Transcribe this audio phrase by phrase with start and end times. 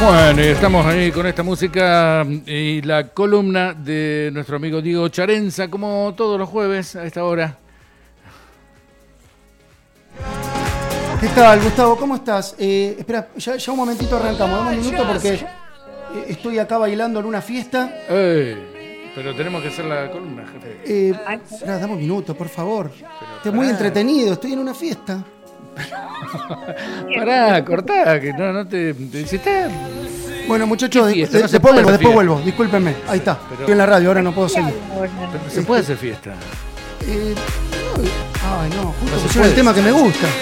[0.00, 5.68] Bueno, y estamos ahí con esta música y la columna de nuestro amigo Diego Charenza,
[5.68, 7.58] como todos los jueves a esta hora.
[11.20, 11.96] ¿Qué tal, Gustavo?
[11.96, 12.54] ¿Cómo estás?
[12.56, 15.44] Eh, espera, ya, ya un momentito arrancamos, dame un minuto porque eh,
[16.28, 18.04] estoy acá bailando en una fiesta.
[18.08, 20.80] Ey, pero tenemos que hacer la columna, jefe.
[20.84, 21.14] Eh,
[21.50, 22.92] espera, dame un minuto, por favor.
[23.38, 25.24] Estoy muy entretenido, estoy en una fiesta.
[27.16, 29.66] Pará, cortá, que no, no te, te hiciste.
[30.46, 32.94] Bueno, muchachos, se después puede vuelvo, después vuelvo, discúlpenme.
[33.08, 34.74] Ahí está, Pero- estoy en la radio, ahora no puedo seguir.
[35.32, 36.30] Pero se puede hacer fiesta.
[37.06, 39.48] Eh, no, ay, no, justo No se pusieron puede.
[39.50, 40.26] el tema que me gusta.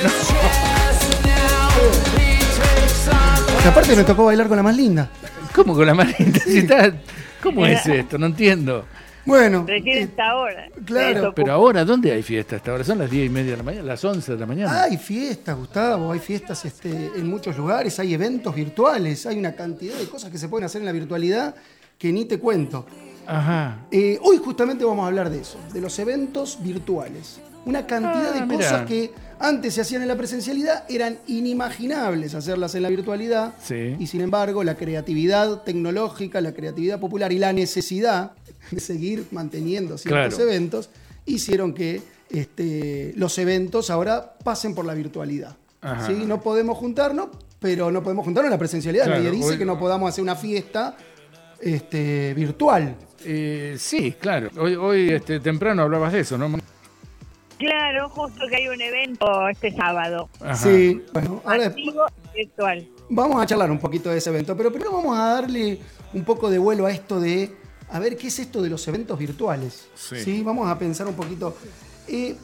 [3.65, 5.09] Y aparte me tocó bailar con la más linda.
[5.55, 6.95] ¿Cómo con la mala intensidad?
[7.43, 8.17] ¿Cómo es esto?
[8.17, 8.85] No entiendo.
[9.27, 10.69] Bueno, Recién eh, esta hora.
[10.85, 12.85] claro, Pero ahora, ¿dónde hay fiesta hasta ahora?
[12.85, 14.83] Son las 10 y media de la mañana, las 11 de la mañana.
[14.85, 19.97] hay fiestas, Gustavo, hay fiestas este, en muchos lugares, hay eventos virtuales, hay una cantidad
[19.99, 21.55] de cosas que se pueden hacer en la virtualidad
[21.99, 22.87] que ni te cuento.
[23.27, 23.87] Ajá.
[23.91, 27.41] Eh, hoy justamente vamos a hablar de eso, de los eventos virtuales.
[27.67, 28.57] Una cantidad Ah, de mirá.
[28.57, 33.55] cosas que antes se hacían en la presencialidad eran inimaginables hacerlas en la virtualidad.
[33.63, 33.97] Sí.
[33.99, 38.33] Y sin embargo, la creatividad tecnológica, la creatividad popular y la necesidad
[38.71, 40.51] de seguir manteniendo ciertos Claro.
[40.51, 40.89] eventos
[41.27, 42.01] hicieron que
[42.31, 45.57] este, los eventos ahora pasen por la virtualidad.
[45.83, 46.07] Ajá.
[46.07, 46.15] ¿Sí?
[46.27, 47.29] No podemos juntarnos,
[47.61, 49.05] pero no podemos juntarnos en la presencialidad.
[49.05, 50.97] Claro, Nadie dice hoy- que no podamos hacer una fiesta
[51.61, 52.95] este, virtual.
[53.25, 54.51] Eh, sí, claro.
[54.59, 56.49] Hoy, hoy este, temprano hablabas de eso, ¿no?
[57.59, 60.29] Claro, justo que hay un evento este sábado.
[60.41, 60.57] Ajá.
[60.57, 62.05] Sí, bueno, ahora Activo
[62.35, 62.87] virtual.
[63.09, 65.81] vamos a charlar un poquito de ese evento, pero primero vamos a darle
[66.13, 67.55] un poco de vuelo a esto de,
[67.91, 69.89] a ver, ¿qué es esto de los eventos virtuales?
[69.95, 70.43] Sí.
[70.43, 71.57] Vamos a pensar un poquito.
[72.09, 72.37] Eh,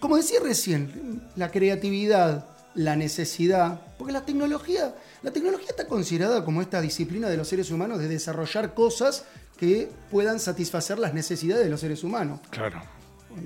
[0.00, 6.60] como decía recién, la creatividad, la necesidad, porque la tecnología, la tecnología está considerada como
[6.60, 9.24] esta disciplina de los seres humanos de desarrollar cosas
[9.56, 12.40] que puedan satisfacer las necesidades de los seres humanos.
[12.50, 12.82] Claro.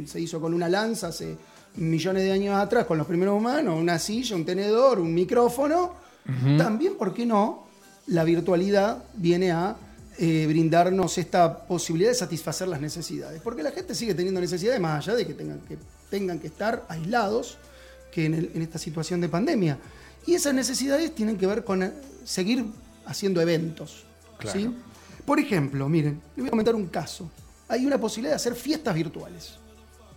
[0.07, 1.37] Se hizo con una lanza hace
[1.77, 5.95] millones de años atrás con los primeros humanos, una silla, un tenedor, un micrófono.
[6.59, 7.67] También, ¿por qué no?
[8.09, 9.77] La virtualidad viene a
[10.19, 13.41] eh, brindarnos esta posibilidad de satisfacer las necesidades.
[13.41, 15.79] Porque la gente sigue teniendo necesidades más allá de que tengan que,
[16.11, 17.57] tengan que estar aislados
[18.13, 19.79] que en, el- en esta situación de pandemia.
[20.27, 21.93] Y esas necesidades tienen que ver con eh,
[22.25, 22.65] seguir
[23.07, 24.05] haciendo eventos.
[24.39, 24.59] Claro.
[24.59, 24.75] ¿sí?
[25.25, 27.31] Por ejemplo, miren, les voy a comentar un caso.
[27.69, 29.55] Hay una posibilidad de hacer fiestas virtuales.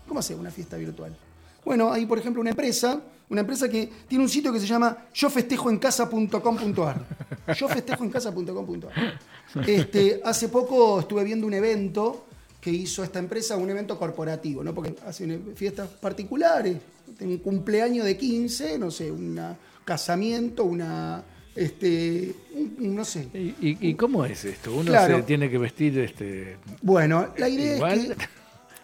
[0.08, 1.16] ¿Cómo hacer una fiesta virtual?
[1.64, 4.98] Bueno, hay por ejemplo una empresa, una empresa que tiene un sitio que se llama
[5.14, 7.06] yofestejoencasa.com.ar.
[7.58, 9.20] Yofestejoencasa.com.ar.
[9.68, 12.26] Este, hace poco estuve viendo un evento
[12.60, 14.74] que hizo esta empresa, un evento corporativo, ¿no?
[14.74, 16.78] Porque hacen fiestas particulares,
[17.20, 19.40] un cumpleaños de 15, no sé, un
[19.84, 21.24] casamiento, una
[21.56, 22.34] este,
[22.80, 24.74] no sé, ¿Y, y- y cómo es esto?
[24.74, 25.18] Uno Claro.
[25.18, 26.58] se tiene que vestir este.
[26.82, 28.00] Bueno, la idea Igual.
[28.00, 28.26] es que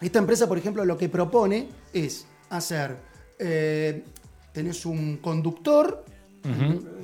[0.00, 2.96] esta empresa, por ejemplo, lo que propone es hacer,
[3.38, 4.04] eh,
[4.52, 6.04] tenés un conductor,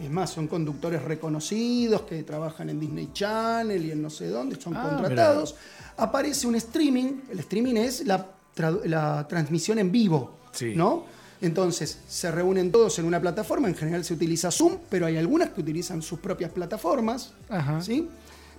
[0.03, 4.59] es más, son conductores reconocidos que trabajan en Disney Channel y en no sé dónde,
[4.61, 5.55] son Ah, contratados.
[5.99, 10.73] Aparece un streaming, el streaming es la, tra- la transmisión en vivo, Sí.
[10.75, 11.05] ¿no?
[11.43, 15.51] Entonces, se reúnen todos en una plataforma, en general se utiliza Zoom, pero hay algunas
[15.51, 17.83] que utilizan sus propias plataformas, Ajá.
[17.83, 18.09] ¿sí?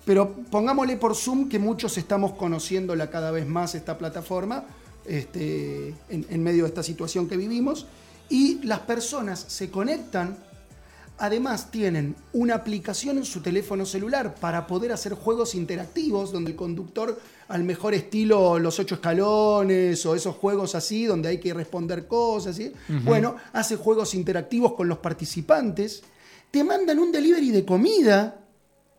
[0.06, 4.64] Pero pongámosle por Zoom que muchos estamos conociéndola cada vez más esta plataforma
[5.06, 7.88] este, en, en medio de esta situación que vivimos
[8.30, 10.38] y las personas se conectan,
[11.18, 16.58] además tienen una aplicación en su teléfono celular para poder hacer juegos interactivos donde el
[16.58, 22.08] conductor al mejor estilo los ocho escalones o esos juegos así donde hay que responder
[22.08, 22.72] cosas, ¿sí?
[23.04, 26.04] bueno, hace juegos interactivos con los participantes,
[26.52, 28.45] te mandan un delivery de comida,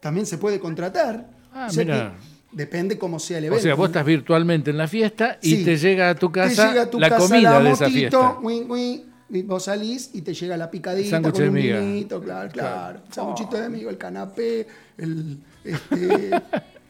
[0.00, 1.28] también se puede contratar.
[1.52, 2.14] Ah, O sea mira.
[2.52, 3.62] depende cómo sea el O evento.
[3.62, 5.64] sea, vos estás virtualmente en la fiesta y Sí.
[5.64, 7.84] te llega a tu Te casa llega a tu la casa comida la de esa
[7.88, 8.38] motito, fiesta.
[8.42, 11.80] uin, uin, y vos salís y te llega la picadita Sándwich con de un miga.
[11.80, 12.74] vinito, claro, Claro.
[12.74, 13.00] claro.
[13.10, 14.66] Sanguchito de amigo, el canapé,
[14.98, 16.30] el, este,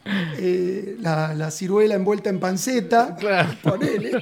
[0.37, 3.15] eh, la, la ciruela envuelta en panceta.
[3.19, 3.49] Claro.
[3.63, 4.11] Ponele.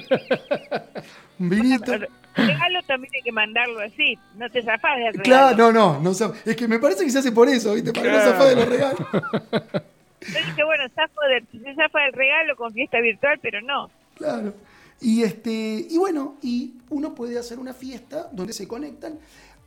[1.38, 1.92] Un vinito.
[1.94, 4.18] El regalo también hay que mandarlo así.
[4.36, 5.22] No te zafás del regalo.
[5.24, 7.92] Claro, no, no, no es que me parece que se hace por eso, ¿viste?
[7.92, 8.30] Para que no Claro.
[8.32, 9.00] zafar de los regalos.
[10.20, 13.90] Yo dije, bueno, zafo del, se zafa del regalo con fiesta virtual, pero no.
[14.16, 14.54] Claro.
[15.00, 19.18] Y este, y bueno, y uno puede hacer una fiesta donde se conectan.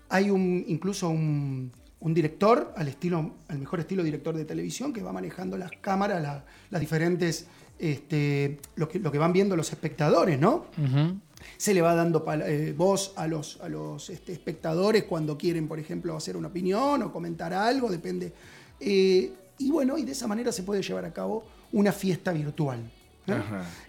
[0.09, 5.01] Hay un, incluso un, un director, al estilo, al mejor estilo director de televisión, que
[5.03, 9.71] va manejando las cámaras, la- las diferentes, este, lo que, lo que van viendo los
[9.71, 10.65] espectadores, ¿no?
[10.77, 11.15] Ujú.
[11.57, 15.79] Se le va dando eh, voz a los, a los este, espectadores cuando quieren, por
[15.79, 18.33] ejemplo, hacer una opinión o comentar algo, depende.
[18.79, 22.79] Eh, y bueno, y de esa manera se puede llevar a cabo una fiesta virtual.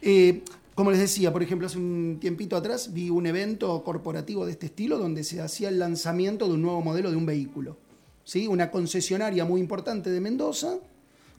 [0.02, 0.43] Eh,
[0.75, 4.67] como les decía, por ejemplo, hace un tiempito atrás vi un evento corporativo de este
[4.67, 7.76] estilo donde se hacía el lanzamiento de un nuevo modelo de un vehículo.
[8.25, 8.46] ¿sí?
[8.46, 10.79] Una concesionaria muy importante de Mendoza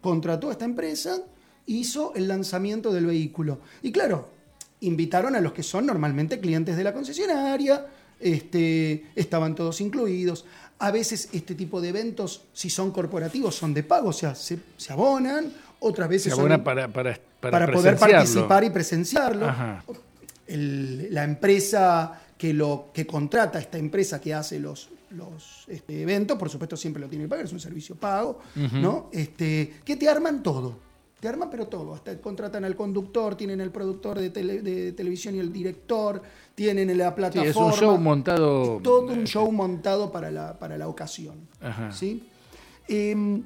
[0.01, 1.23] contrató a esta empresa,
[1.65, 3.59] hizo el lanzamiento del vehículo.
[3.81, 4.29] Y claro,
[4.81, 7.85] invitaron a los que son normalmente clientes de la concesionaria,
[8.19, 10.45] este, estaban todos incluidos.
[10.79, 14.59] A veces este tipo de eventos, si son corporativos, son de pago, o sea, se,
[14.89, 19.47] abonan, otras veces se abonan para, para, para, poder participar y presenciarlo.
[20.47, 26.49] la empresa que, lo, que contrata, esta empresa que hace los, los este, eventos, por
[26.49, 29.09] supuesto siempre lo tiene que pagar, es un servicio pago, ¿no?
[29.11, 30.90] Este, que te arman todo
[31.21, 34.31] te arman pero todo, hasta contratan al conductor, tienen el productor de,
[34.91, 36.19] televisión y el director,
[36.55, 37.47] tienen la plataforma.
[37.47, 38.79] es un show montado.
[38.83, 41.35] todo un show montado para la, para la ocasión.
[41.91, 42.27] ¿sí?
[42.87, 43.43] Em,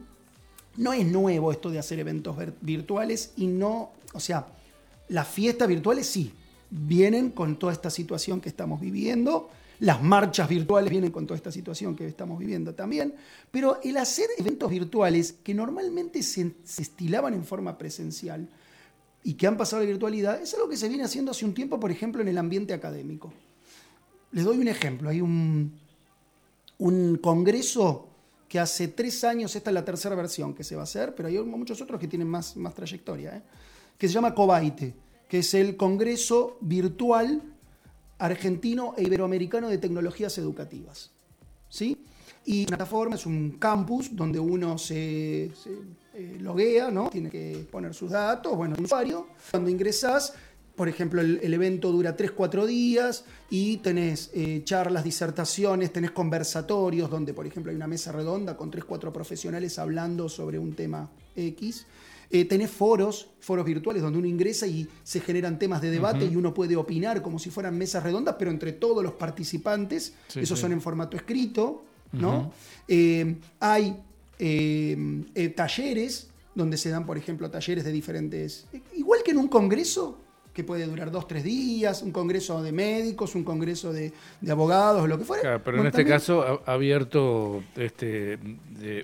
[0.78, 4.48] no es nuevo esto de hacer eventos virtuales y no, o sea,
[5.10, 6.32] las fiestas virtuales sí,
[6.70, 9.50] vienen con toda esta situación que estamos viviendo
[9.80, 13.14] las marchas virtuales vienen con toda esta situación que estamos viviendo también,
[13.52, 18.50] pero el hacer eventos virtuales que normalmente se, estilaban en forma presencial
[19.24, 21.54] y que han pasado a la virtualidad, es algo que se viene haciendo hace un
[21.54, 23.34] tiempo, por ejemplo, en el ambiente académico.
[24.32, 25.74] Les doy un ejemplo, hay un,
[26.78, 28.10] un congreso
[28.48, 31.28] que hace tres años, esta es la tercera versión que se va a hacer, pero
[31.28, 33.42] hay muchos otros que tienen más, más trayectoria, ¿eh?
[33.98, 34.94] que se llama COBAITE,
[35.28, 37.42] que es el Congreso Virtual
[38.18, 41.12] argentino e iberoamericano de tecnologías educativas.
[41.70, 42.06] ¿sí?
[42.46, 45.52] Y la plataforma es un campus donde uno se,
[46.14, 47.10] eh, loguea, ¿no?
[47.10, 49.28] tiene que poner sus datos, bueno, el usuario.
[49.52, 50.34] Cuando ingresas,
[50.76, 57.34] por ejemplo, el, evento dura 3-4 días y tenés eh, charlas, disertaciones, tenés conversatorios donde,
[57.34, 61.88] por ejemplo, hay una mesa redonda con 3-4 profesionales hablando sobre un tema X.
[62.30, 66.36] Eh, tenés foros, foros virtuales donde uno ingresa y se generan temas de debate y
[66.36, 70.72] uno puede opinar como si fueran mesas redondas, pero entre todos los participantes, esos son
[70.72, 72.52] en formato escrito, ¿no?
[72.88, 73.98] Eh, hay
[74.40, 78.66] eh, talleres donde se dan, por ejemplo, talleres de diferentes...
[78.96, 80.18] Igual que en un congreso,
[80.56, 84.14] que puede durar dos, tres días, un congreso de médicos, un congreso de,
[84.50, 85.42] abogados lo que fuera.
[85.42, 88.40] Claro, pero en este caso abierto este,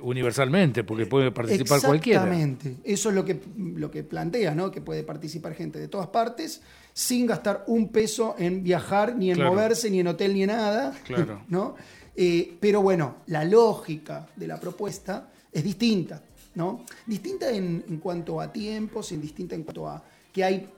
[0.02, 2.22] universalmente, porque puede participar cualquiera.
[2.22, 4.72] Exactamente, eso es lo que, lo que plantea, ¿no?
[4.72, 6.62] que puede participar gente de todas partes
[6.94, 10.94] sin gastar un peso en viajar, ni en moverse, ni en hotel, ni en nada.
[11.04, 11.42] Claro.
[11.50, 11.76] ¿no?
[12.16, 16.24] Eh, pero bueno, la lógica de la propuesta es distinta.
[16.56, 16.86] ¿no?
[17.06, 20.02] Distinta en, en cuanto a tiempos, y distinta en cuanto a
[20.32, 20.70] que hay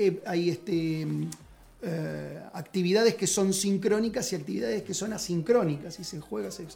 [0.00, 1.06] eh, hay este,
[1.82, 6.66] eh, actividades que son sincrónicas y actividades que son asincrónicas y se juega, se,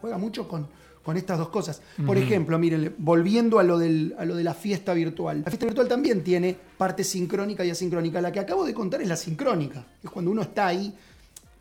[0.00, 0.66] juega mucho con,
[1.02, 1.80] con estas dos cosas.
[2.04, 5.42] Por ejemplo, miren, volviendo a lo, del, a lo de la fiesta virtual.
[5.44, 8.20] La fiesta virtual también tiene parte sincrónica y asincrónica.
[8.20, 10.92] La que acabo de contar es la sincrónica, es cuando uno está ahí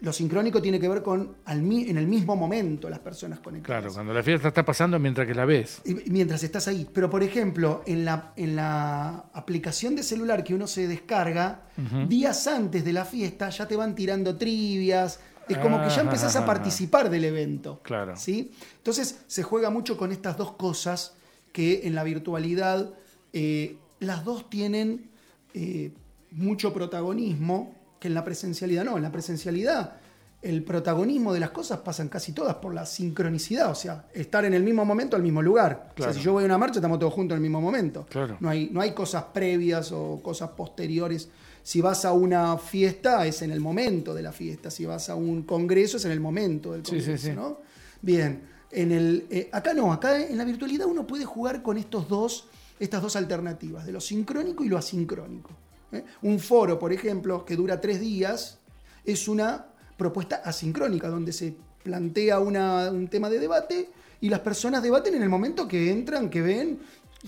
[0.02, 3.82] lo sincrónico tiene que ver con en el mismo momento las personas conectadas.
[3.84, 5.82] Claro, cuando la fiesta está pasando mientras que la ves.
[6.08, 6.88] mientras estás ahí.
[6.92, 11.68] Pero, por ejemplo, en la, en la aplicación de celular que uno se descarga,
[12.08, 15.20] días antes de la fiesta ya te van tirando trivias.
[15.48, 17.80] Es como que ya ah, empezás a participar del evento.
[17.84, 18.16] Claro.
[18.16, 18.52] ¿sí?
[18.78, 21.14] Entonces se juega mucho con estas dos cosas
[21.52, 22.92] que en la virtualidad
[23.34, 25.12] eh, las dos tienen
[25.54, 25.92] eh,
[26.32, 28.98] mucho protagonismo que en la presencialidad no.
[28.98, 29.94] En la presencialidad
[30.42, 34.56] el protagonismo de las cosas pasan casi todas por la sincronicidad, o sea, estar en
[34.56, 35.94] el mismo momento al mismo lugar.
[35.98, 38.08] O sea, si yo voy a una marcha, estamos todos juntos en el mismo momento.
[38.40, 41.30] No, hay, no hay cosas previas o cosas posteriores.
[41.62, 44.72] Si vas a una fiesta, es en el momento de la fiesta.
[44.72, 47.60] Si vas a un congreso, es en el momento del congreso, ¿no?
[48.02, 48.42] Bien,
[48.72, 52.48] en el, eh, acá no, acá en la virtualidad uno puede jugar con estos dos,
[52.80, 55.52] estas dos alternativas, de lo sincrónico y lo asincrónico.
[55.92, 56.04] ¿Eh?
[56.22, 58.60] Un foro, por ejemplo, que dura tres días,
[59.04, 59.68] es una
[59.98, 63.90] propuesta asincrónica, donde se plantea un tema de debate
[64.22, 66.80] y las personas debaten en el momento que entran, que ven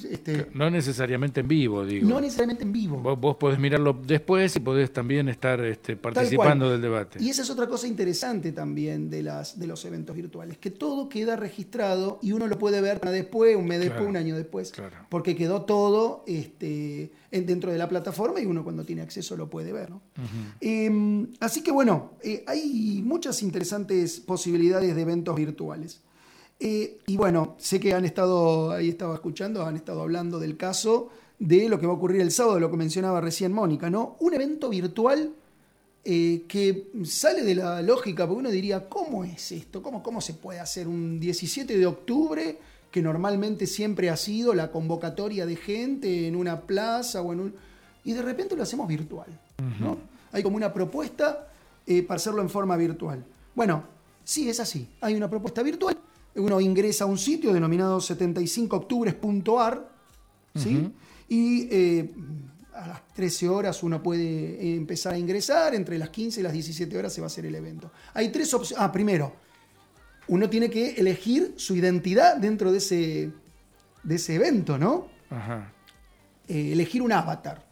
[0.09, 2.09] este, no necesariamente en vivo, digo.
[2.09, 2.97] No necesariamente en vivo.
[3.15, 7.21] Vos, podés mirarlo después y podés también estar este, participando del debate.
[7.21, 11.09] Y esa es otra cosa interesante también de, las, de los eventos virtuales, que todo
[11.09, 14.73] queda registrado y uno lo puede ver después, un mes después, un año después,
[15.09, 19.73] porque quedó todo este, dentro de la plataforma y uno cuando tiene acceso lo puede
[19.73, 19.89] ver.
[20.59, 26.01] Em, así que bueno, eh, hay muchas interesantes posibilidades de eventos virtuales.
[26.65, 31.09] Eh, y bueno, sé que han estado, ahí estaba escuchando, han estado hablando del caso
[31.37, 34.15] de lo que va a ocurrir el sábado, lo que mencionaba recién Mónica, ¿no?
[34.21, 35.33] Un evento virtual
[36.05, 39.83] eh, que sale de la lógica, porque uno diría, ¿cómo es esto?
[39.83, 42.57] ¿Cómo, ¿Cómo se puede hacer un 17 de octubre,
[42.89, 47.55] que normalmente siempre ha sido la convocatoria de gente en una plaza o en un...
[48.05, 49.27] Y de repente lo hacemos virtual.
[49.81, 49.97] ¿no?
[50.31, 51.49] Hay como una propuesta
[51.85, 53.21] eh, para hacerlo en forma virtual.
[53.53, 53.83] Bueno,
[54.23, 54.87] sí, es así.
[55.01, 55.97] Hay una propuesta virtual.
[56.35, 59.89] Uno ingresa a un sitio denominado 75octubres.ar,
[60.55, 60.91] ¿sí?
[61.29, 62.13] Y eh,
[62.73, 66.97] a las 13 horas uno puede empezar a ingresar, entre las 15 y las 17
[66.97, 67.91] horas se va a hacer el evento.
[68.13, 68.83] Hay tres opciones.
[68.83, 69.33] Ah, primero,
[70.27, 73.31] uno tiene que elegir su identidad dentro de ese,
[74.03, 75.07] de ese evento, ¿no?
[75.29, 75.71] Ajá.
[76.47, 77.63] Eh, elegir un avatar.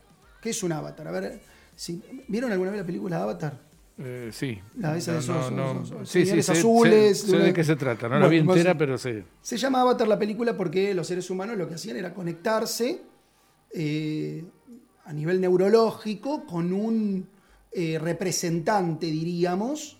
[0.41, 1.07] ¿Qué es un avatar?
[1.07, 1.41] A ver,
[1.75, 3.70] si, ¿vieron alguna vez la película Avatar?
[4.03, 4.59] Eh, sí.
[4.77, 7.21] La esa de esos, no, sí, sí, azules.
[7.21, 9.23] Sé, de qué se trata, no la vi entera, pero sé.
[9.41, 13.01] Se llama Avatar la película porque los seres humanos lo que hacían era conectarse
[13.73, 14.43] eh,
[15.05, 17.27] a nivel neurológico con un
[17.71, 19.97] eh, representante, diríamos,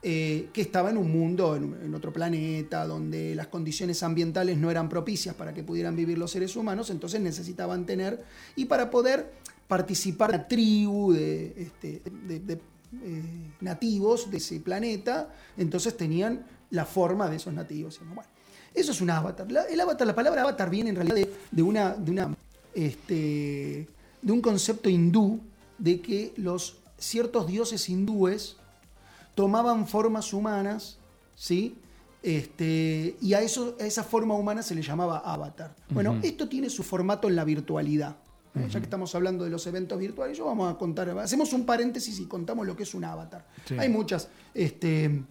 [0.00, 5.34] que estaba en un mundo, en, otro planeta, donde las condiciones ambientales no eran propicias
[5.34, 8.22] para que pudieran vivir los seres humanos, entonces necesitaban tener,
[8.54, 9.32] y para poder
[9.68, 12.02] participar en la tribu de, este,
[13.60, 18.00] nativos de ese planeta, entonces tenían la forma de esos nativos.
[18.14, 18.30] Bueno,
[18.74, 19.50] eso es un avatar.
[19.50, 22.36] La, el avatar, la palabra avatar viene en realidad de, una, de una
[22.74, 23.88] este,
[24.22, 25.40] de un concepto hindú
[25.78, 28.56] de que los ciertos dioses hindúes
[29.34, 30.98] tomaban formas humanas,
[31.34, 31.76] ¿sí?
[32.22, 35.74] Este, y a, eso, a esa forma humana se le llamaba avatar.
[35.90, 38.16] Bueno, esto tiene su formato en la virtualidad.
[38.54, 42.18] Ya que estamos hablando de los eventos virtuales, yo vamos a contar, hacemos un paréntesis
[42.18, 43.46] y contamos lo que es un avatar.
[43.78, 45.22] Hay muchas este,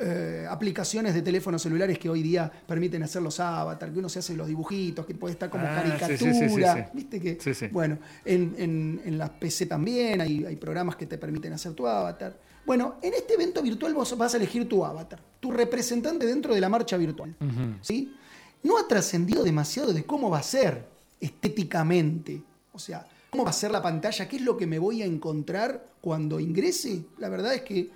[0.00, 4.20] eh, aplicaciones de teléfonos celulares que hoy día permiten hacer los avatars, que uno se
[4.20, 6.90] hace los dibujitos, que puede estar como ah, caricatura.
[6.94, 7.68] ¿Viste que?
[7.72, 12.38] Bueno, en, en, las PC también hay, hay, programas que te permiten hacer tu avatar.
[12.64, 16.60] Bueno, en este evento virtual vos vas a elegir tu avatar, tu representante dentro de
[16.60, 17.34] la marcha virtual.
[17.80, 18.14] ¿sí?
[18.62, 20.86] No ha trascendido demasiado de cómo va a ser
[21.20, 22.42] estéticamente.
[22.78, 25.04] O sea, cómo va a ser la pantalla, qué es lo que me voy a
[25.04, 27.06] encontrar cuando ingrese.
[27.18, 27.90] La verdad es que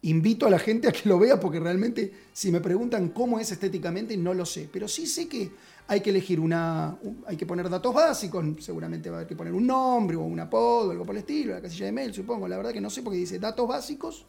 [0.00, 3.52] invito a la gente a que lo vea porque realmente si me preguntan cómo es
[3.52, 5.50] estéticamente no lo sé, pero sí sé que
[5.86, 9.52] hay que elegir una, hay que poner datos básicos, seguramente va a haber que poner
[9.52, 12.56] un nombre o un apodo, algo por el estilo, la casilla de mail, supongo, la
[12.56, 14.24] verdad que no sé porque dice datos básicos,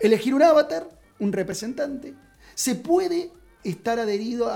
[0.00, 2.14] elegir un avatar, un representante,
[2.54, 3.30] se puede
[3.62, 4.50] estar adherido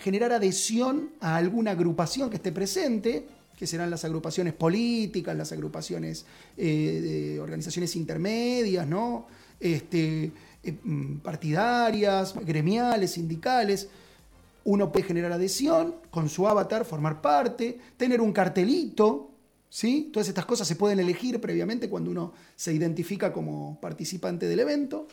[0.00, 3.26] generar adhesión a alguna agrupación que esté presente,
[3.58, 6.24] que serán las agrupaciones políticas, las agrupaciones
[6.56, 9.26] eh, de organizaciones intermedias, ¿no?
[9.60, 10.30] este,
[10.62, 13.88] eh, mm, partidarias, gremiales, sindicales.
[14.64, 19.30] Uno puede generar adhesión con su avatar, formar parte, tener un cartelito,
[19.68, 20.10] ¿sí?
[20.12, 25.06] Todas estas cosas se pueden elegir previamente cuando uno se identifica como participante del evento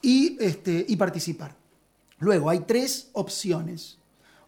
[0.00, 1.56] y, este, y participar.
[2.20, 3.98] Luego hay tres opciones.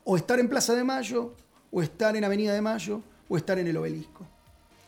[0.05, 1.35] O estar en Plaza de Mayo,
[1.73, 4.27] o estar en Avenida de Mayo, o estar en el obelisco.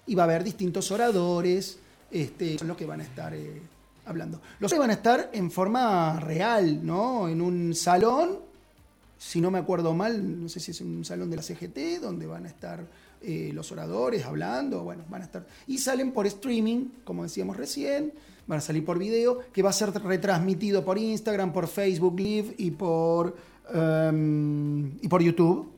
[0.06, 1.78] Y va a haber distintos oradores,
[2.10, 3.62] este, son los que van a estar eh,
[4.06, 4.40] hablando.
[4.58, 7.28] Los van a estar en forma real, ¿no?
[7.28, 8.38] En un salón,
[9.16, 12.26] si no me acuerdo mal, no sé si es un salón de la CGT, donde
[12.26, 12.84] van a estar
[13.22, 15.46] eh, los oradores hablando, bueno, van a estar.
[15.68, 18.12] Y salen por streaming, como decíamos recién,
[18.48, 22.56] van a salir por video, que va a ser retransmitido por Instagram, por Facebook Live
[22.58, 23.36] y por,
[23.72, 25.70] em, y por YouTube.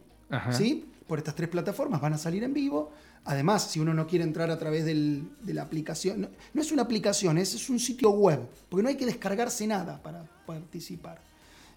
[0.50, 0.86] ¿Sí?
[1.06, 2.92] Por estas tres plataformas van a salir en vivo.
[3.24, 7.38] Además, si uno no quiere entrar a través de la aplicación, no, es una aplicación,
[7.38, 11.20] es, un sitio web, porque no hay que descargarse nada para participar.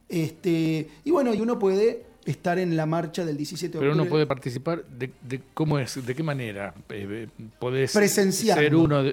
[0.10, 3.90] Este, y bueno, y uno puede estar en la marcha del 17 de octubre.
[3.90, 5.12] Pero uno puede participar de,
[5.54, 8.62] cómo es, de qué manera eh, eh, podés presenciando.
[8.62, 9.04] ser uno,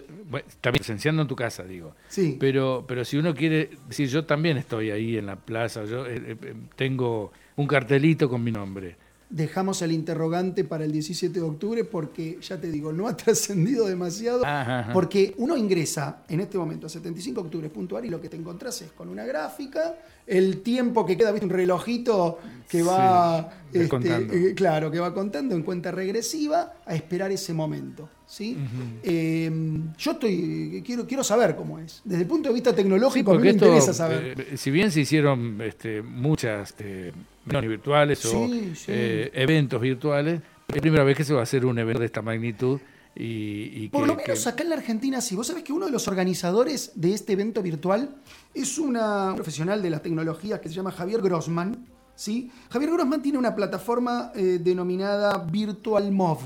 [0.61, 1.95] también presenciando en tu casa, digo.
[2.09, 2.37] Sí.
[2.41, 6.37] Pero, pero si uno quiere, si yo también estoy ahí en la plaza, yo eh,
[6.75, 9.04] tengo un cartelito con mi nombre
[9.35, 13.87] dejamos el interrogante para el 17 de octubre porque, ya te digo, no ha trascendido
[13.87, 14.45] demasiado.
[14.93, 18.81] Porque uno ingresa en este momento a 75 octubre puntual y lo que te encontrás
[18.83, 21.47] es con una gráfica, el tiempo que queda, ¿viste?
[21.47, 22.39] un relojito
[22.69, 28.09] que va, este, eh, claro, que va contando en cuenta regresiva a esperar ese momento.
[28.27, 28.57] ¿sí?
[29.03, 32.03] Em, yo estoy quiero, quiero saber cómo es.
[32.05, 34.41] Desde el punto de vista tecnológico, me interesa saber.
[34.41, 37.13] Eh, si bien se hicieron este, muchas este,
[37.45, 38.49] virtuales o
[38.89, 42.07] eh, eventos virtuales, es la primera vez que se va a hacer un evento de
[42.07, 42.81] esta magnitud.
[43.17, 45.37] Y, Por lo menos acá en la Argentina sí.
[45.37, 48.17] Vos sabés que uno de los organizadores de este evento virtual
[48.53, 51.87] es una profesional de la tecnología que se llama Javier Grossman.
[52.17, 52.51] ¿sí?
[52.71, 56.41] Javier Grossman tiene una plataforma eh, denominada Virtual Mov.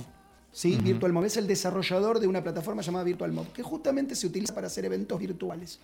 [0.53, 0.77] ¿sí?
[0.83, 4.85] VirtualMob es el desarrollador de una plataforma llamada VirtualMob, que justamente se utiliza para hacer
[4.85, 5.79] eventos virtuales.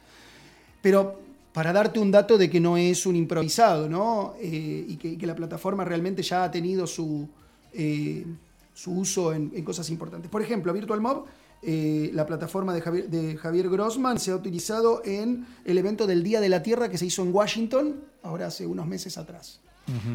[0.83, 1.21] Pero
[1.55, 4.35] para darte un dato de que no es un improvisado, ¿no?
[4.41, 7.29] Eh, y, que, la plataforma realmente ya ha tenido su,
[7.73, 8.27] eh,
[8.75, 10.29] su uso en, cosas importantes.
[10.29, 11.27] Por ejemplo, VirtualMob,
[11.63, 16.25] eh, la plataforma de Javier, de Javier, Grossman, se ha utilizado en el evento del
[16.25, 19.61] Día de la Tierra que se hizo en Washington, ahora hace unos meses atrás.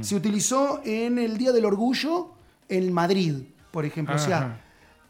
[0.01, 2.31] Se utilizó en el Día del Orgullo
[2.67, 3.35] en Madrid,
[3.71, 4.15] por ejemplo.
[4.15, 4.61] O sea,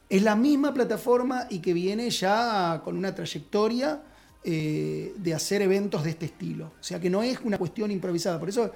[0.09, 4.03] es la misma plataforma y que viene ya con una trayectoria
[4.43, 6.71] eh, de hacer eventos de este estilo.
[6.79, 8.39] O sea que no es una cuestión improvisada.
[8.39, 8.71] Por eso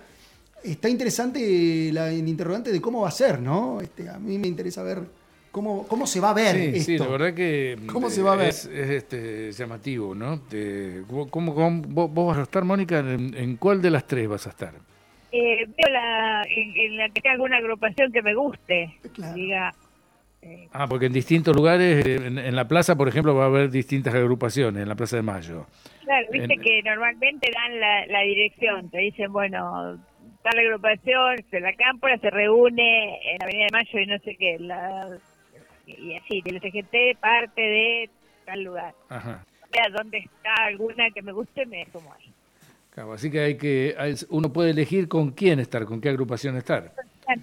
[0.64, 3.80] está interesante la, el interrogante de cómo va a ser, ¿no?
[3.82, 5.04] Este, a mí me interesa ver
[5.52, 6.56] cómo, cómo se va a ver.
[6.56, 6.84] Sí, esto.
[6.84, 8.50] sí la verdad que ¿Cómo se va a ver?
[8.50, 10.42] es, este, llamativo, ¿no?
[11.30, 13.00] ¿cómo, vos, vas a estar, Mónica?
[13.00, 14.74] ¿En, cuál de las tres vas a estar?
[15.32, 19.00] Eh, veo la, en, la que tenga alguna agrupación que me guste.
[19.34, 19.74] Diga,
[20.72, 24.82] Ah, porque en distintos lugares, en, la plaza, por ejemplo, va a haber distintas agrupaciones,
[24.82, 25.68] en la Plaza de Mayo.
[26.04, 30.00] Claro, viste que normalmente dan la, dirección, te dicen, bueno,
[30.42, 34.58] tal agrupación, la cámpora se reúne en la Avenida de Mayo y no sé qué,
[34.60, 35.10] la,
[35.86, 38.10] y así, del CGT parte de
[38.46, 38.94] tal lugar.
[39.10, 39.46] Ajá.
[39.64, 42.32] O sea, donde está alguna que me guste, me dejo ahí.
[42.90, 43.96] Claro, así que hay que,
[44.30, 46.94] uno puede elegir con quién estar, con qué agrupación estar.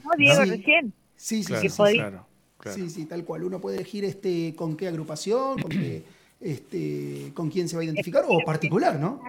[0.05, 0.93] No, Diego, recién.
[1.17, 2.30] Sí, sí, sí, claro.
[2.67, 3.45] Sí, sí, tal cual.
[3.45, 6.03] Uno puede elegir este con qué agrupación, con, qué,
[6.41, 9.21] este, con quién se va a identificar o particular, ¿no?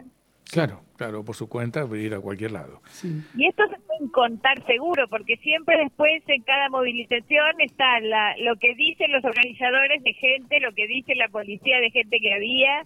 [0.52, 2.82] Claro, claro, por su cuenta, ir a cualquier lado.
[3.38, 8.58] Y esto se puede contar seguro, porque siempre después en cada movilización está la, lo
[8.58, 12.86] que dicen los organizadores de gente, lo que dice la policía de gente que había,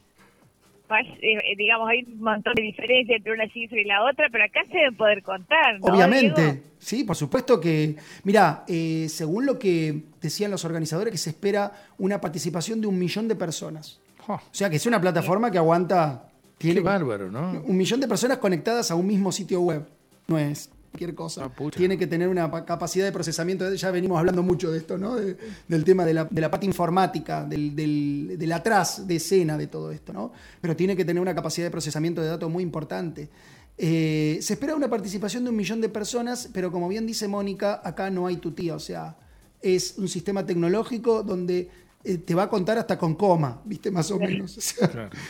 [0.90, 4.44] eh, eh, digamos, hay un montón de diferencia entre una cifra y la otra, pero
[4.44, 5.80] acá se deben poder contar.
[5.80, 11.18] ¿no, Obviamente, sí, por supuesto que, mira, eh, según lo que decían los organizadores, que
[11.18, 14.00] se espera una participación de un millón de personas.
[14.28, 16.30] O sea, que es una plataforma que aguanta...
[16.58, 17.62] Tiene bárbaro, ¿no?
[17.66, 19.86] Un millón de personas conectadas a un mismo sitio web.
[20.28, 21.46] No es cualquier cosa.
[21.46, 23.72] Ah, Tiene que tener una capacidad de procesamiento.
[23.74, 25.16] Ya venimos hablando mucho de esto, ¿no?
[25.16, 29.92] del tema de la, de la parte informática, del, del, atrás de escena de todo
[29.92, 30.32] esto, ¿no?
[30.62, 33.30] Pero tiene que tener una capacidad de procesamiento de datos muy importante.
[33.78, 37.82] Eh, se espera una participación de un millón de personas, pero como bien dice Mónica,
[37.84, 39.18] acá no hay tutía, o sea,
[39.62, 41.70] es un sistema tecnológico donde
[42.04, 43.92] eh, te va a contar hasta con coma, ¿viste?
[43.92, 44.58] Más o menos.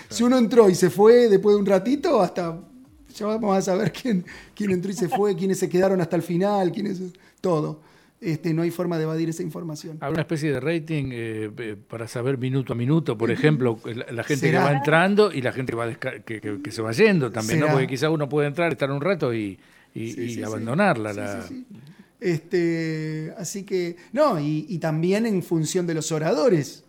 [0.10, 2.60] Si uno entró y se fue después de un ratito, hasta
[3.16, 6.22] ya vamos a saber quién, quién entró y se fue, quiénes se quedaron hasta el
[6.22, 7.02] final, quiénes.
[7.42, 7.82] todo.
[8.22, 9.98] Este, no hay forma de evadir esa información.
[10.00, 13.78] ¿Hay una especie de rating eh, eh, para saber minuto a minuto, por ejemplo,
[14.12, 17.60] la, gente que va entrando y la gente que, va que, se va yendo también,
[17.60, 17.68] ¿no?
[17.68, 19.60] Porque quizás uno puede entrar, estar un rato y,
[19.94, 21.46] y, abandonarla.
[22.20, 26.84] Este, así que, no, y, también en función de los oradores.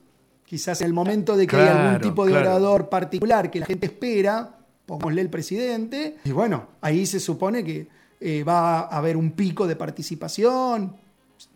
[0.46, 3.86] Quizás en el momento de que hay algún tipo de orador particular que la gente
[3.86, 4.55] espera,
[4.86, 7.86] pongámosle el presidente, y bueno, ahí se supone que
[8.20, 10.96] eh, va a haber un pico de participación.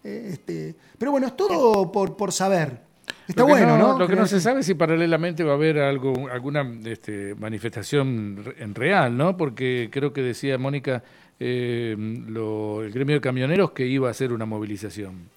[0.05, 2.91] Eh, este, pero bueno, es todo por, por saber.
[3.27, 6.29] Está bueno, no, Lo que no se sabe es si paralelamente va a haber algo,
[6.29, 9.37] alguna este, manifestación en real, ¿no?
[9.37, 11.03] Porque creo que decía Mónica,
[11.39, 15.29] eh, el gremio de camioneros que iba a hacer una movilización.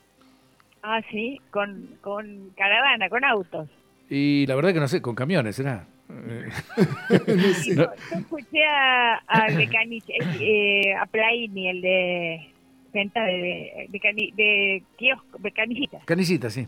[0.82, 3.70] Ah, sí, con, con caravana, con autos.
[4.10, 5.86] Y la verdad que no sé, con camiones, ¿será?
[7.76, 12.54] Yo escuché a, a, eh, a Plaini, el de
[12.94, 16.06] venta de, de, cani, de kiosco, de canillitas.
[16.06, 16.68] Canillitas, sí.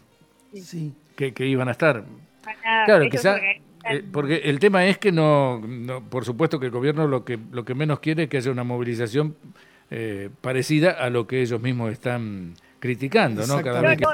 [0.54, 0.94] sí.
[1.16, 2.04] Que, que, iban a estar.
[2.86, 7.08] claro, quizá, eh, porque el tema es que no, no, por supuesto que el gobierno
[7.08, 9.36] lo que, lo que menos quiere es que haya una movilización
[9.92, 13.62] eh, parecida a lo que ellos mismos están criticando, ¿no?
[13.62, 14.06] Cada vez que,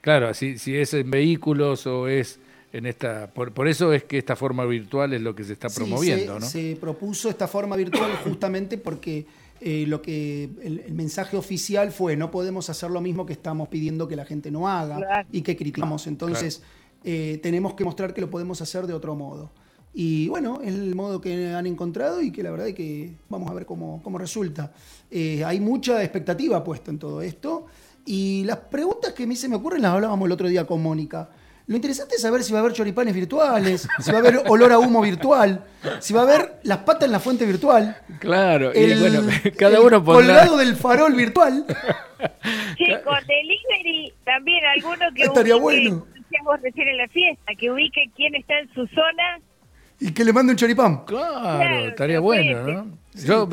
[0.00, 2.40] claro, si, si es en vehículos o es
[2.72, 5.68] en esta por, por, eso es que esta forma virtual es lo que se está
[5.68, 6.46] promoviendo se, ¿no?
[6.46, 9.26] se propuso esta forma virtual justamente porque
[9.60, 14.06] eh, lo que el, mensaje oficial fue no podemos hacer lo mismo que estamos pidiendo
[14.06, 16.62] que la gente no haga y que criticamos entonces
[17.04, 19.50] eh, tenemos que mostrar que lo podemos hacer de otro modo
[19.94, 23.50] y bueno, es el modo que han encontrado y que la verdad es que vamos
[23.50, 24.72] a ver cómo, cómo resulta.
[25.10, 27.66] Eh, hay mucha expectativa puesta en todo esto.
[28.04, 30.82] Y las preguntas que a mí se me ocurren las hablábamos el otro día con
[30.82, 31.30] Mónica.
[31.68, 34.72] Lo interesante es saber si va a haber choripanes virtuales, si va a haber olor
[34.72, 35.66] a humo virtual,
[36.00, 37.94] si va a haber las patas en la fuente virtual.
[38.20, 39.20] Claro, y bueno,
[39.58, 40.34] cada uno pondrá...
[40.34, 41.66] Colgado del farol virtual.
[42.78, 46.06] Sí, con delivery también alguno que Estaría bueno.
[46.14, 49.40] decíamos recién en la fiesta, que ubique quién está en su zona.
[50.00, 51.04] Y que le mande un choripán.
[51.04, 52.86] Claro, estaría bueno, ¿no?
[53.12, 53.46] Yo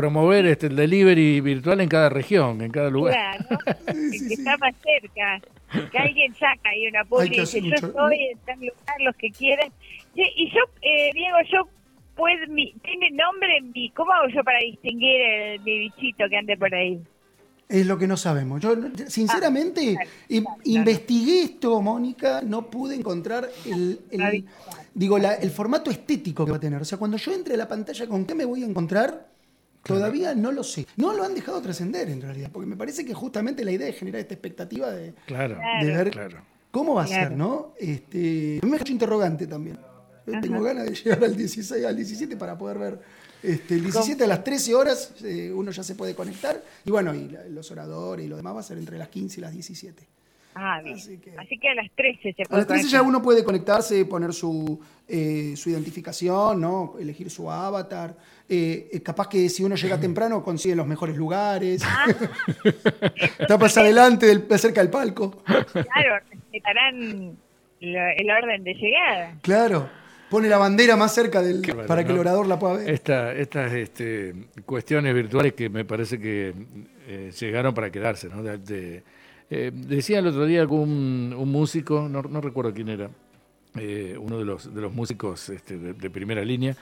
[0.00, 3.14] promover este, el delivery virtual en cada región, en cada lugar.
[3.14, 5.40] Claro, que está más cerca.
[5.90, 9.30] Que alguien saca ahí una publi y dice, yo estoy en tal lugar, los que
[9.30, 9.70] quieran.
[10.14, 11.68] Y yo, eh, Diego, yo
[12.16, 16.56] puedo, mi, tiene nombre mi, ¿cómo hago yo para distinguir el, mi bichito que ande
[16.56, 16.98] por ahí?
[17.68, 18.60] Es lo que no sabemos.
[18.62, 18.74] Yo,
[19.06, 24.00] sinceramente, ah, investigué esto, Mónica, no pude encontrar el,
[24.94, 26.80] digo, el formato estético que va a tener.
[26.80, 29.29] O sea, cuando yo entre a la pantalla, ¿con qué me voy a encontrar?
[29.82, 30.86] Todavía no lo sé.
[30.96, 33.98] No lo han dejado trascender en realidad, porque me parece que justamente la idea es
[33.98, 36.10] generar esta expectativa de, ver
[36.70, 37.74] cómo va a ser, ¿no?
[37.78, 39.78] Este, me hecho interrogante también.
[40.42, 43.00] Tengo ganas de llegar al 16, al 17 para poder ver
[43.42, 46.62] este, el 17 a las 13 horas eh, uno ya se puede conectar.
[46.84, 49.42] Y bueno, y los oradores y lo demás va a ser entre las 15 y
[49.42, 50.06] las 17.
[50.54, 50.96] Ah, bien.
[51.38, 54.32] Así que, a las 13 se puede A las 13 ya uno puede conectarse, poner
[54.32, 56.94] su, eh, su identificación, ¿no?
[56.98, 58.16] elegir su avatar.
[58.48, 61.82] Eh, capaz que si uno llega temprano consigue los mejores lugares.
[61.84, 62.06] Ah.
[63.38, 65.42] Está más adelante, del, cerca del palco.
[65.44, 67.36] Claro, respetarán
[67.80, 69.36] el orden de llegada.
[69.42, 72.88] Claro pone la bandera más cerca del, para que el orador la pueda ver.
[72.88, 74.32] estas este,
[74.64, 76.54] cuestiones virtuales que me parece que
[77.08, 78.28] eh, llegaron para quedarse.
[78.28, 78.42] ¿no?
[79.50, 83.10] Eh, decía el otro día algún un músico, no, recuerdo quién era,
[83.74, 86.76] eh, uno de los, de los músicos este, de, primera línea,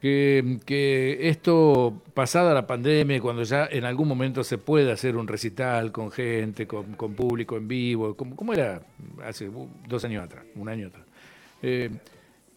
[0.00, 5.92] que, esto, pasada la pandemia, cuando ya en algún momento se puede hacer un recital
[5.92, 8.82] con gente, con, público en vivo, como, era
[9.24, 9.50] hace
[9.88, 11.04] dos años atrás, un año atrás.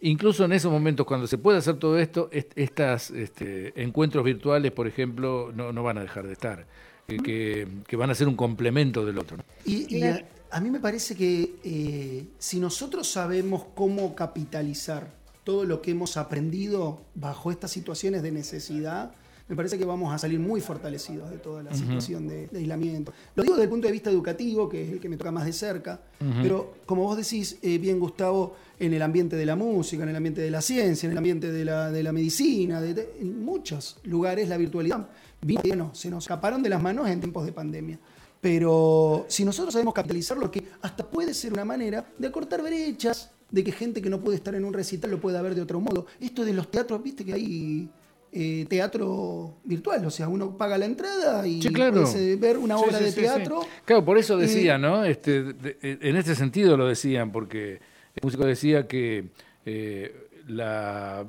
[0.05, 4.85] Incluso en esos momentos, cuando se puede hacer todo esto, estos este, encuentros virtuales, por
[4.85, 6.65] ejemplo, no, van a dejar de estar,
[7.07, 9.37] que, van a ser un complemento del otro.
[9.65, 15.11] Y, a, mí me parece que eh, si nosotros sabemos cómo capitalizar
[15.43, 19.13] todo lo que hemos aprendido bajo estas situaciones de necesidad,
[19.49, 23.11] me parece que vamos a salir muy fortalecidos de toda la situación de, aislamiento.
[23.35, 25.45] Lo digo desde el punto de vista educativo, que es el que me toca más
[25.45, 25.99] de cerca,
[26.41, 30.15] pero como vos decís eh, bien, Gustavo, en el ambiente de la música, en el
[30.15, 34.47] ambiente de la ciencia, en el ambiente de la, de la medicina, en muchos lugares
[34.47, 35.09] la virtualidad
[35.43, 37.99] bueno, se nos escaparon de las manos en tiempos de pandemia.
[38.41, 43.63] Pero si nosotros sabemos capitalizarlo, que hasta puede ser una manera de acortar brechas, de
[43.63, 46.07] que gente que no puede estar en un recital lo pueda ver de otro modo.
[46.19, 47.89] Esto de los teatros, viste que hay
[48.31, 53.11] eh, teatro virtual, o sea, uno paga la entrada y puede ver una obra de
[53.11, 53.61] teatro.
[53.85, 55.05] Claro, por eso decía, eh, ¿no?
[55.05, 57.73] Este, en este sentido lo decían, porque
[58.15, 59.29] el músico decía que
[59.67, 61.25] eh, la,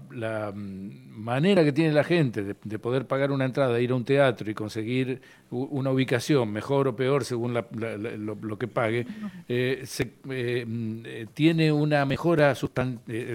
[0.55, 4.55] manera que tiene la gente de, poder pagar una entrada, ir a un teatro y
[4.55, 9.07] conseguir una ubicación mejor o peor según lo, que pague,
[11.35, 12.55] tiene una mejora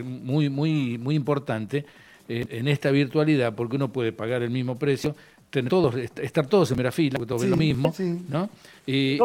[0.03, 1.85] muy, muy, muy importante
[2.27, 5.15] en, esta virtualidad, porque uno puede pagar el mismo precio,
[5.49, 7.93] tener todos, estar todos en mera fila, porque todos ven lo mismo,
[8.29, 8.49] ¿no?
[8.85, 9.17] Y,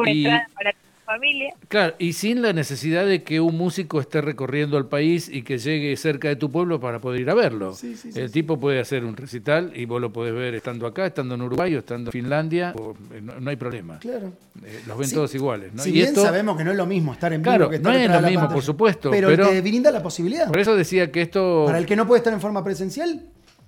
[1.15, 1.55] familia.
[1.69, 5.59] Claro, y sin la necesidad de que un músico esté recorriendo el país y que
[5.59, 7.77] llegue cerca de tu pueblo para poder ir a verlo.
[8.15, 11.43] el tipo puede hacer un recital y vos lo podés ver estando acá, estando en
[11.43, 12.75] Uruguay o estando en Finlandia,
[13.13, 13.99] eh, no, hay problema.
[13.99, 14.33] Claro.
[14.65, 15.73] Eh, los ven todos iguales.
[15.77, 17.99] Si bien sabemos que no es lo mismo estar en vivo claro, que estar no
[17.99, 19.11] es lo mismo, por supuesto.
[19.11, 20.49] Pero, pero te brinda la posibilidad.
[20.49, 21.65] Por eso decía que esto...
[21.67, 23.23] Para el que no puede estar en forma presencial,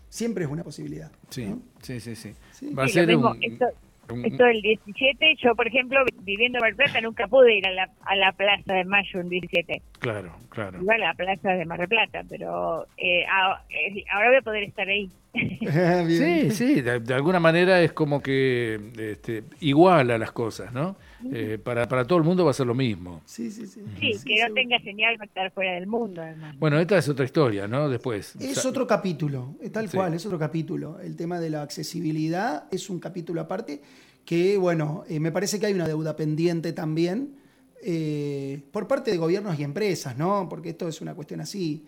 [0.09, 1.11] siempre es una posibilidad.
[1.31, 2.35] Sí, sí, sí, sí,
[2.75, 3.39] Va a ser un...
[3.43, 3.67] Esto
[4.09, 8.17] del 17, yo por ejemplo, viviendo en Mar Plata, nunca pude ir a la, a
[8.17, 9.83] la Plaza de Mayo un 17.
[9.99, 10.81] Claro, claro.
[10.83, 14.89] Iba a la Plaza de Mar del Plata, pero eh, ahora voy a poder estar
[14.89, 15.11] ahí.
[16.09, 20.97] sí, sí, de, alguna manera es como que este, iguala las cosas, ¿no?
[21.33, 23.23] Eh, para, para todo el mundo va a ser lo mismo.
[23.25, 23.83] Sí, sí, sí.
[24.01, 26.57] Sí, que no tenga señal para estar fuera del mundo, además.
[26.59, 27.89] Bueno, esta es otra historia, ¿no?
[27.89, 28.37] Después.
[28.37, 30.99] Es otro capítulo, tal cual, es otro capítulo.
[31.01, 33.81] El tema de la accesibilidad es un capítulo aparte
[34.25, 37.37] que, bueno, eh, me parece que hay una deuda pendiente también
[37.83, 40.49] eh, por parte de gobiernos y empresas, ¿no?
[40.49, 41.85] Porque esto es una cuestión así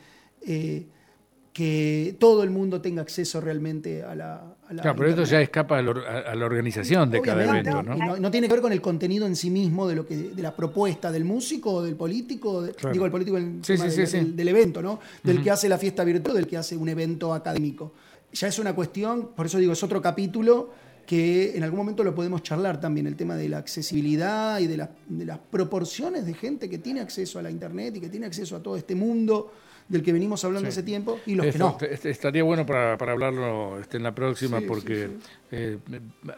[1.59, 4.55] que todo el mundo tenga acceso realmente a la...
[4.69, 8.17] claro, pero esto ya escapa a, la organización de cada evento, ¿no?
[8.17, 8.31] ¿no?
[8.31, 11.11] tiene que ver con el contenido en sí mismo de lo que de la propuesta
[11.11, 15.01] del músico o del político, digo el político del, del, evento, ¿no?
[15.25, 17.93] Del que hace la fiesta virtual, del que hace un evento académico.
[18.33, 20.71] Ya es una cuestión, por eso digo, es otro capítulo
[21.09, 24.87] que en algún momento lo podemos charlar también, el tema de la accesibilidad y de,
[25.09, 28.55] de las proporciones de gente que tiene acceso a la Internet y que tiene acceso
[28.55, 29.51] a todo este mundo
[29.89, 31.79] del que venimos hablando hace tiempo y los que no.
[31.81, 35.09] Estaría bueno para, hablarlo este, en la próxima porque
[35.51, 35.79] eh,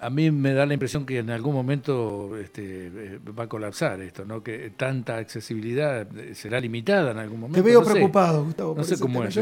[0.01, 4.01] a mí me da la impresión que en algún momento este, eh, va a colapsar
[4.03, 4.43] esto, ¿no?
[4.43, 7.63] Que tanta accesibilidad será limitada en algún momento.
[7.63, 8.75] Te veo preocupado, Gustavo.
[8.77, 9.39] No sé cómo es.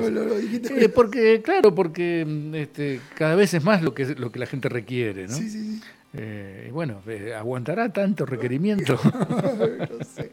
[0.94, 5.28] porque, claro, porque este, cada vez es más lo que, lo que la gente requiere,
[5.28, 5.34] ¿no?
[5.34, 5.80] Sí, sí, sí.
[6.14, 8.98] Eh, bueno, eh, ¿aguantará tanto requerimiento?
[9.04, 10.30] no sé.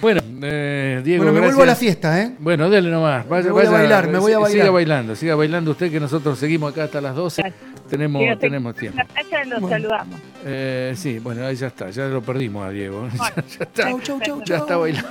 [0.00, 1.24] Bueno, eh, Diego.
[1.24, 2.32] Bueno, me vuelvo a la fiesta, ¿eh?
[2.38, 3.28] Bueno, dele nomás.
[3.28, 4.60] Vaya, me voy a bailar, me voy a bailar.
[4.60, 7.52] Siga bailando, siga bailando usted, que nosotros seguimos acá hasta las 12.
[7.88, 9.00] Tenemos, tenemos tiempo.
[9.30, 10.20] La nos saludamos.
[10.44, 13.08] Eh, sí, bueno, ahí ya está, ya lo perdimos a Diego.
[13.18, 15.08] ya, está, chau, chau, chau, ya está bailando.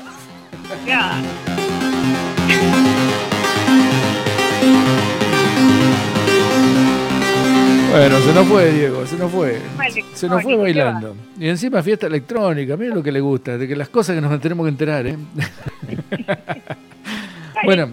[0.86, 1.21] Ya.
[7.91, 9.60] Bueno, se nos fue, Diego, se nos fue.
[10.13, 11.15] Se nos fue bailando.
[11.39, 14.39] Y encima fiesta electrónica, miren lo que le gusta, de que las cosas que nos
[14.41, 15.17] tenemos que enterar, ¿eh?
[17.63, 17.89] bueno,